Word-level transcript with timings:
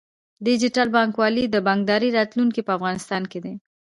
ډیجیټل 0.45 0.87
بانکوالي 0.95 1.43
د 1.49 1.55
بانکدارۍ 1.67 2.09
راتلونکی 2.17 2.61
په 2.63 2.71
افغانستان 2.77 3.23
کې 3.31 3.39
دی۔ 3.43 3.53